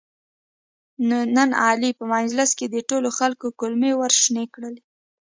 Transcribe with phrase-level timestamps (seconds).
[1.35, 4.81] نن علي په مجلس کې د ټولو خلکو کولمې ورشنې کړلې.